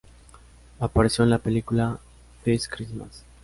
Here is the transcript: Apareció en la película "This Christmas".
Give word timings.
Apareció 0.79 1.23
en 1.23 1.29
la 1.29 1.37
película 1.37 1.99
"This 2.43 2.67
Christmas". 2.67 3.23